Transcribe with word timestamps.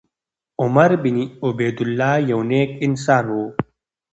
عمر 0.61 0.91
بن 1.03 1.17
عبیدالله 1.45 2.13
یو 2.31 2.41
نېک 2.49 2.69
انسان 2.85 3.25
و. 3.35 3.37